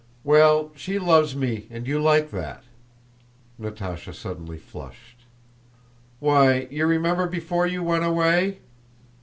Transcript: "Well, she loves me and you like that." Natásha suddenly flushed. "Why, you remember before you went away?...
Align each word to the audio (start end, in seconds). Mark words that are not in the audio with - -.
"Well, 0.23 0.71
she 0.75 0.97
loves 0.97 1.35
me 1.35 1.67
and 1.69 1.85
you 1.85 1.99
like 2.01 2.31
that." 2.31 2.63
Natásha 3.59 4.15
suddenly 4.15 4.57
flushed. 4.57 5.27
"Why, 6.19 6.67
you 6.71 6.87
remember 6.87 7.27
before 7.27 7.67
you 7.67 7.83
went 7.83 8.03
away?... 8.03 8.61